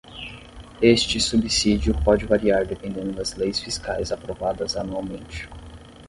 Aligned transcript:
Este 0.93 1.17
subsídio 1.29 1.93
pode 2.05 2.25
variar 2.33 2.61
dependendo 2.73 3.11
das 3.13 3.35
leis 3.39 3.57
fiscais 3.65 4.11
aprovadas 4.17 4.71
anualmente. 4.83 5.39